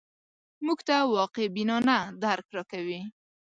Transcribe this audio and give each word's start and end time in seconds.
موږ 0.65 0.79
ته 0.87 0.95
واقع 1.15 1.45
بینانه 1.55 1.97
درک 2.23 2.47
راکوي 2.57 3.01